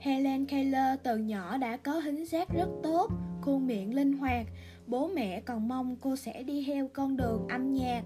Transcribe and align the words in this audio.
Helen 0.00 0.46
Keller 0.46 0.98
từ 1.02 1.16
nhỏ 1.16 1.56
đã 1.56 1.76
có 1.76 1.92
hình 1.92 2.24
giác 2.24 2.48
rất 2.54 2.68
tốt, 2.82 3.10
khuôn 3.40 3.66
miệng 3.66 3.94
linh 3.94 4.12
hoạt. 4.12 4.46
Bố 4.86 5.08
mẹ 5.08 5.40
còn 5.40 5.68
mong 5.68 5.96
cô 6.00 6.16
sẽ 6.16 6.42
đi 6.42 6.64
theo 6.66 6.88
con 6.92 7.16
đường 7.16 7.48
âm 7.48 7.72
nhạc. 7.72 8.02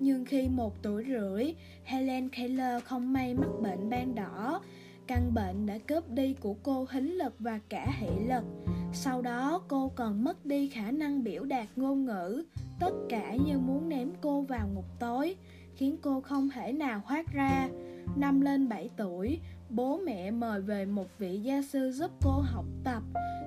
Nhưng 0.00 0.24
khi 0.24 0.48
một 0.48 0.82
tuổi 0.82 1.04
rưỡi, 1.08 1.54
Helen 1.84 2.28
Keller 2.28 2.82
không 2.84 3.12
may 3.12 3.34
mắc 3.34 3.48
bệnh 3.62 3.90
ban 3.90 4.14
đỏ. 4.14 4.60
Căn 5.06 5.34
bệnh 5.34 5.66
đã 5.66 5.78
cướp 5.78 6.10
đi 6.10 6.34
của 6.34 6.54
cô 6.62 6.86
hính 6.90 7.18
lực 7.18 7.34
và 7.38 7.60
cả 7.68 7.86
thị 8.00 8.24
lực. 8.28 8.44
Sau 8.92 9.22
đó 9.22 9.62
cô 9.68 9.92
còn 9.94 10.24
mất 10.24 10.46
đi 10.46 10.68
khả 10.68 10.90
năng 10.90 11.24
biểu 11.24 11.44
đạt 11.44 11.66
ngôn 11.76 12.04
ngữ, 12.04 12.44
tất 12.80 12.92
cả 13.08 13.36
như 13.46 13.58
muốn 13.58 13.88
ném 13.88 14.10
cô 14.20 14.40
vào 14.40 14.68
ngục 14.74 14.86
tối, 15.00 15.36
khiến 15.76 15.96
cô 16.02 16.20
không 16.20 16.48
thể 16.50 16.72
nào 16.72 17.02
thoát 17.08 17.32
ra. 17.32 17.68
Năm 18.16 18.40
lên 18.40 18.68
7 18.68 18.90
tuổi, 18.96 19.40
bố 19.70 20.00
mẹ 20.06 20.30
mời 20.30 20.60
về 20.60 20.84
một 20.84 21.06
vị 21.18 21.40
gia 21.40 21.62
sư 21.62 21.90
giúp 21.90 22.10
cô 22.22 22.30
học 22.30 22.64
tập. 22.84 23.02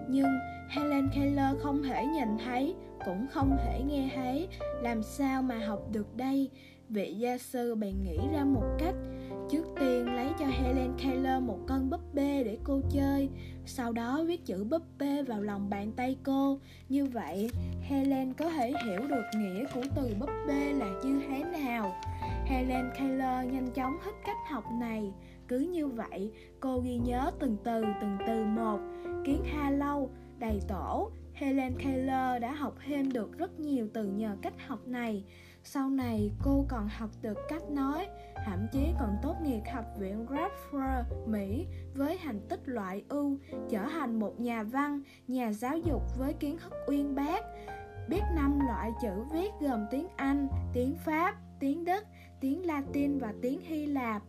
Nhưng 0.10 0.40
Helen 0.70 1.10
Keller 1.16 1.56
không 1.60 1.84
thể 1.84 2.06
nhìn 2.06 2.38
thấy, 2.46 2.76
cũng 3.06 3.28
không 3.32 3.58
thể 3.64 3.82
nghe 3.88 4.12
thấy, 4.16 4.48
làm 4.82 5.04
sao 5.04 5.42
mà 5.42 5.66
học 5.68 5.82
được 5.92 6.16
đây? 6.16 6.50
Vị 6.90 7.16
gia 7.18 7.38
sư 7.38 7.76
bèn 7.76 7.94
nghĩ 8.04 8.18
ra 8.34 8.44
một 8.44 8.66
cách 8.80 8.96
Trước 9.50 9.64
tiên 9.80 10.06
lấy 10.06 10.28
cho 10.40 10.46
Helen 10.46 10.94
Keller 10.98 11.44
một 11.44 11.60
con 11.68 11.79
cô 12.70 12.82
chơi. 12.90 13.30
Sau 13.66 13.92
đó 13.92 14.24
viết 14.28 14.46
chữ 14.46 14.64
búp 14.64 14.82
bê 15.00 15.24
vào 15.24 15.42
lòng 15.42 15.70
bàn 15.70 15.92
tay 15.92 16.18
cô. 16.24 16.60
Như 16.90 17.06
vậy 17.06 17.50
Helen 17.82 18.34
có 18.34 18.50
thể 18.50 18.74
hiểu 18.86 19.08
được 19.08 19.24
nghĩa 19.38 19.66
của 19.74 19.82
từ 19.96 20.16
búp 20.20 20.30
bê 20.48 20.74
là 20.74 20.88
như 21.04 21.22
thế 21.28 21.44
nào. 21.44 21.96
Helen 22.46 22.90
Keller 23.00 23.54
nhanh 23.54 23.72
chóng 23.76 23.98
thích 24.06 24.16
cách 24.26 24.38
học 24.50 24.64
này. 24.80 25.12
Cứ 25.48 25.60
như 25.60 25.88
vậy 25.88 26.32
cô 26.60 26.80
ghi 26.80 26.98
nhớ 26.98 27.32
từng 27.40 27.58
từ 27.64 27.84
từng 28.02 28.18
từ 28.28 28.46
một. 28.46 28.80
Kiến 29.26 29.44
ha 29.54 29.70
lâu, 29.70 30.10
đầy 30.40 30.62
tổ. 30.68 31.12
Helen 31.40 31.78
Keller 31.78 32.42
đã 32.42 32.54
học 32.54 32.76
thêm 32.86 33.12
được 33.12 33.38
rất 33.38 33.60
nhiều 33.60 33.88
từ 33.94 34.06
nhờ 34.06 34.38
cách 34.42 34.54
học 34.68 34.88
này 34.88 35.24
sau 35.64 35.90
này 35.90 36.32
cô 36.44 36.66
còn 36.70 36.88
học 36.88 37.10
được 37.22 37.38
cách 37.50 37.64
nói, 37.70 38.08
thậm 38.46 38.68
chí 38.72 38.88
còn 39.00 39.18
tốt 39.22 39.36
nghiệp 39.44 39.62
học 39.74 39.86
viện 40.00 40.26
Radford, 40.26 41.04
Mỹ 41.28 41.66
với 41.96 42.18
thành 42.24 42.40
tích 42.50 42.60
loại 42.66 43.04
ưu, 43.10 43.38
trở 43.70 43.86
thành 43.86 44.20
một 44.20 44.40
nhà 44.40 44.64
văn, 44.64 45.02
nhà 45.28 45.52
giáo 45.52 45.78
dục 45.78 46.02
với 46.18 46.34
kiến 46.34 46.58
thức 46.58 46.74
uyên 46.88 47.16
bác. 47.16 47.44
Biết 48.10 48.22
năm 48.36 48.60
loại 48.68 48.92
chữ 49.02 49.24
viết 49.34 49.50
gồm 49.60 49.86
tiếng 49.92 50.08
Anh, 50.16 50.48
tiếng 50.74 50.96
Pháp, 51.06 51.36
tiếng 51.60 51.86
Đức, 51.86 52.04
tiếng 52.40 52.66
Latin 52.66 53.20
và 53.20 53.34
tiếng 53.42 53.62
Hy 53.62 53.86
Lạp. 53.86 54.22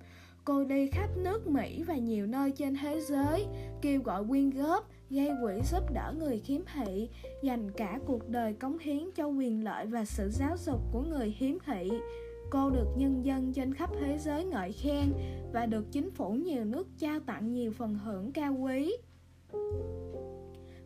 Cô 0.44 0.64
đi 0.64 0.86
khắp 0.86 1.08
nước 1.16 1.46
Mỹ 1.46 1.82
và 1.82 1.96
nhiều 1.96 2.26
nơi 2.26 2.50
trên 2.50 2.76
thế 2.82 3.00
giới, 3.00 3.46
kêu 3.82 4.02
gọi 4.02 4.24
quyên 4.28 4.50
góp, 4.50 4.90
gây 5.10 5.30
quỹ 5.42 5.60
giúp 5.70 5.92
đỡ 5.94 6.14
người 6.18 6.38
khiếm 6.38 6.60
thị, 6.74 7.08
dành 7.42 7.70
cả 7.70 7.98
cuộc 8.06 8.28
đời 8.28 8.54
cống 8.54 8.78
hiến 8.78 9.10
cho 9.14 9.26
quyền 9.26 9.64
lợi 9.64 9.86
và 9.86 10.04
sự 10.04 10.30
giáo 10.32 10.56
dục 10.56 10.80
của 10.92 11.02
người 11.02 11.34
khiếm 11.38 11.58
thị. 11.66 11.90
Cô 12.50 12.70
được 12.70 12.86
nhân 12.96 13.24
dân 13.24 13.52
trên 13.52 13.74
khắp 13.74 13.90
thế 14.00 14.18
giới 14.18 14.44
ngợi 14.44 14.72
khen 14.72 15.12
và 15.52 15.66
được 15.66 15.84
chính 15.92 16.10
phủ 16.10 16.30
nhiều 16.32 16.64
nước 16.64 16.88
trao 16.98 17.20
tặng 17.20 17.52
nhiều 17.52 17.72
phần 17.72 17.98
thưởng 18.04 18.32
cao 18.32 18.54
quý. 18.54 18.96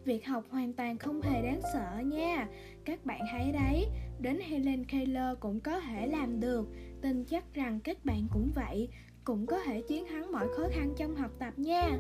Việc 0.05 0.27
học 0.27 0.45
hoàn 0.51 0.73
toàn 0.73 0.99
không 0.99 1.23
hề 1.23 1.43
đáng 1.43 1.61
sợ 1.73 2.03
nha. 2.05 2.49
Các 2.85 3.07
bạn 3.07 3.21
thấy 3.33 3.53
đấy, 3.53 3.87
Đến 4.19 4.39
Helen 4.41 4.85
Keller 4.85 5.39
cũng 5.41 5.61
có 5.61 5.81
thể 5.81 6.07
làm 6.07 6.41
được. 6.41 6.69
Tin 7.03 7.25
chắc 7.25 7.55
rằng 7.55 7.81
các 7.85 8.05
bạn 8.05 8.27
cũng 8.33 8.51
vậy, 8.55 8.89
Cũng 9.25 9.47
có 9.47 9.59
thể 9.59 9.83
chiến 9.89 10.07
thắng 10.07 10.33
mọi 10.33 10.47
khó 10.57 10.63
khăn 10.73 10.95
trong 10.97 11.17
học 11.17 11.31
tập 11.39 11.55
nha. 11.57 11.99